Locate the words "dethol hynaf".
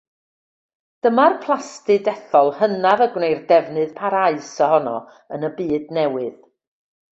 2.07-3.05